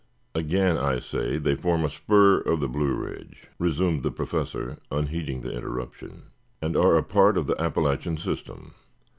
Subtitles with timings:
[0.33, 5.41] "Again I say, they form a spur of the Blue Ridge," resumed the Professor unheeding
[5.41, 6.23] the interruption,
[6.59, 8.73] "and are a part of the Appalachian system.